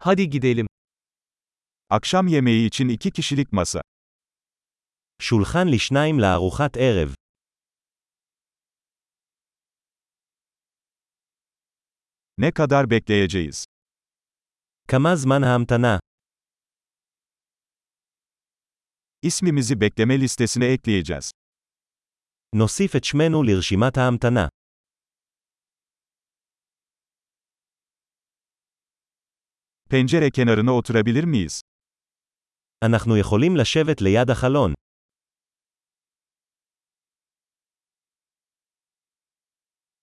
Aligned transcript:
Hadi 0.00 0.30
gidelim. 0.30 0.66
Akşam 1.90 2.26
yemeği 2.26 2.66
için 2.66 2.88
iki 2.88 3.10
kişilik 3.10 3.52
masa. 3.52 3.80
שולחן 5.20 5.68
לשניים 5.68 6.18
לארוחת 6.20 6.76
ערב. 6.76 7.14
Ne 12.38 12.52
kadar 12.52 12.90
bekleyeceğiz? 12.90 13.64
כמה 14.88 15.16
זמן 15.16 15.42
ההמתנה? 15.42 15.98
İsmimizi 19.22 19.80
bekleme 19.80 20.20
listesine 20.20 20.66
ekleyeceğiz. 20.66 21.30
נוסיף 22.54 22.96
את 22.96 23.04
שמנו 23.04 23.42
לרשימת 23.42 23.98
ההמתנה. 23.98 24.48
Pencere 29.89 30.31
kenarına 30.31 30.71
oturabilir 30.73 31.23
miyiz? 31.23 31.61
אנחנו 32.83 33.17
יכולים 33.17 33.57
לשבת 33.57 34.01
ליד 34.01 34.29
החלון. 34.29 34.73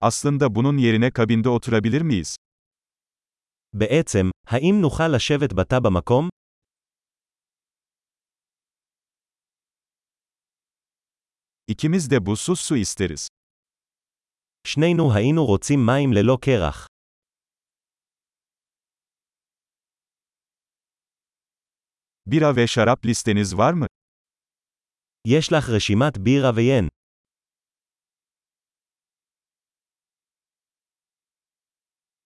Aslında 0.00 0.54
bunun 0.54 0.76
yerine 0.78 1.10
kabinde 1.10 1.48
oturabilir 1.48 2.02
miyiz? 2.02 2.36
בעצם, 3.72 4.30
האם 4.46 4.80
נוכל 4.80 5.08
לשבת 5.16 5.52
בתא 5.52 5.78
במקום? 5.80 6.28
İkimiz 11.68 12.10
de 12.10 12.26
buzsuz 12.26 12.60
su 12.60 12.76
isteriz. 12.76 13.28
שנינו 14.66 15.14
היינו 15.14 15.46
רוצים 15.46 15.86
מים 15.86 16.12
ללא 16.12 16.38
קרח. 16.40 16.86
Bira 22.26 22.56
ve 22.56 22.66
şarap 22.66 23.06
listeniz 23.06 23.58
var 23.58 23.72
mı? 23.72 23.86
יש 25.24 25.52
לך 25.52 25.68
רשימת 25.68 26.18
בירה 26.18 26.52
ויין. 26.56 26.88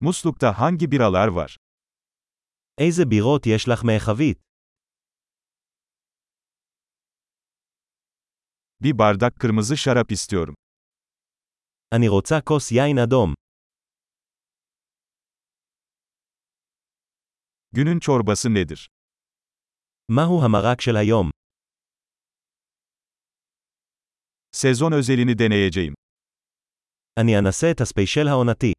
Muslukta 0.01 0.53
hangi 0.59 0.91
biralar 0.91 1.27
var? 1.27 1.55
איזה 2.77 3.05
בירות 3.05 3.47
יש 3.47 3.67
לך 3.67 3.85
מהחבית? 3.85 4.39
Bir 8.79 8.97
bardak 8.97 9.39
kırmızı 9.39 9.77
şarap 9.77 10.11
istiyorum. 10.11 10.55
אני 11.91 12.07
רוצה 12.07 12.41
כוס 12.41 12.71
יין 12.71 12.97
אדום. 12.99 13.33
Günün 17.71 17.99
çorbası 17.99 18.53
nedir? 18.53 18.89
מהו 20.11 20.45
המרק 20.45 20.81
של 20.81 20.95
היום? 20.97 21.29
Sezon 24.55 24.93
özelini 24.93 25.35
deneyeceğim. 25.39 25.93
אני 27.19 27.39
אנסה 27.39 27.71
את 27.71 27.81
הספיישל 27.81 28.27
העונתי. 28.27 28.73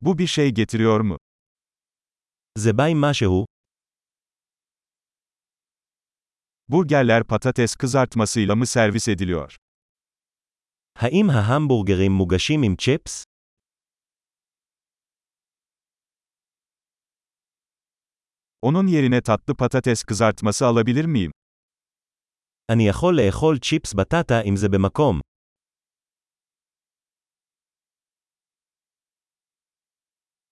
Bu 0.00 0.18
bir 0.18 0.26
şey 0.26 0.50
getiriyor 0.54 1.00
mu? 1.00 1.16
זה 2.58 2.72
בא 2.72 2.84
עם 2.86 3.00
משהו, 3.00 3.46
Burgerler 6.68 7.24
patates 7.24 7.74
kızartmasıyla 7.76 8.54
mı 8.56 8.66
servis 8.66 9.08
ediliyor? 9.08 9.56
האם 10.98 11.30
ההמבורגרים 11.30 12.12
מוגשים 12.12 12.62
עם 12.62 12.76
צ'יפס? 12.76 13.22
Onun 18.62 18.86
yerine 18.86 19.20
tatlı 19.20 19.54
patates 19.56 20.04
kızartması 20.04 20.66
alabilir 20.66 21.04
miyim? 21.04 21.32
אני 22.68 22.88
יכול 22.88 23.16
לאכול 23.20 23.58
צ'יפס 23.58 23.94
בטטה 23.94 24.42
אם 24.42 24.56
זה 24.56 24.68
במקום. 24.68 25.20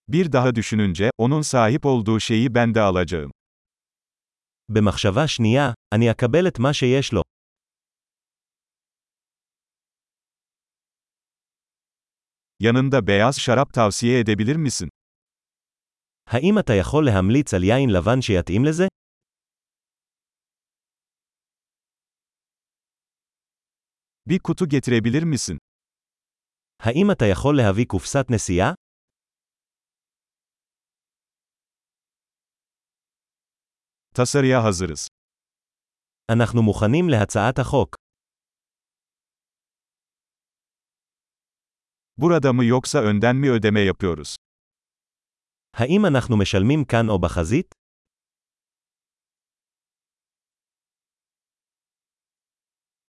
Bir 0.07 0.31
daha 0.31 0.55
düşününce, 0.55 1.09
onun 1.17 1.41
sahip 1.41 1.85
olduğu 1.85 2.19
şeyi 2.19 2.55
ben 2.55 2.75
de 2.75 2.81
alacağım. 2.81 3.31
במחשבה 4.69 5.27
שנייה, 5.27 5.73
אני 5.93 6.11
אקבל 6.11 6.47
את 6.47 6.59
מה 6.59 6.73
שיש 6.73 7.13
לו. 7.13 7.21
Yanında 12.59 13.07
beyaz 13.07 13.39
şarap 13.39 13.73
tavsiye 13.73 14.19
edebilir 14.19 14.55
misin? 14.55 14.89
האם 16.29 16.59
אתה 16.59 16.73
יכול 16.81 17.05
להמליץ 17.05 17.53
על 17.53 17.63
יין 17.63 17.89
לבן 17.89 18.21
שיתאים 18.21 18.61
לזה? 18.65 18.87
Bir 24.29 24.39
kutu 24.39 24.65
getirebilir 24.67 25.23
misin? 25.25 25.57
האם 26.79 27.11
אתה 27.11 27.25
יכול 27.31 27.57
להביא 27.57 27.85
קופסת 27.85 28.25
נסיעה? 28.29 28.73
Tasarıya 34.15 34.63
hazırız. 34.63 35.07
אנחנו 36.31 36.61
מוכנים 36.63 37.09
להצעת 37.09 37.59
החוק. 37.59 37.95
Burada 42.17 42.53
mı 42.53 42.65
yoksa 42.65 42.99
önden 42.99 43.35
mi 43.35 43.51
ödeme 43.51 43.81
yapıyoruz? 43.81 44.35
האם 45.76 46.06
אנחנו 46.06 46.38
משלמים 46.38 46.84
כאן 46.84 47.08
או 47.08 47.18
בחזית? 47.18 47.74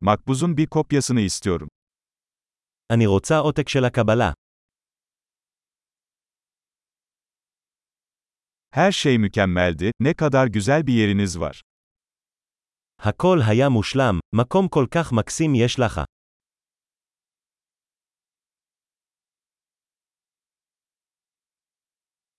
Makbuzun 0.01 0.57
bir 0.57 0.67
kopyasını 0.67 1.21
istiyorum. 1.21 1.67
אני 2.93 3.05
רוצה 3.05 3.37
עותק 3.37 3.69
של 3.69 3.85
הקבלה. 3.85 4.31
Her 8.75 8.91
şey 8.91 9.17
mükemmeldi, 9.17 9.91
ne 9.99 10.13
kadar 10.13 10.47
güzel 10.47 10.87
bir 10.87 10.93
yeriniz 10.93 11.39
var. 11.39 11.61
הכל 12.99 13.37
היה 13.47 13.69
מושלם, 13.69 14.19
מקום 14.35 14.67
כל 14.67 14.85
כך 14.91 15.13
מקסים 15.13 15.55
יש 15.55 15.79
לך. 15.79 16.01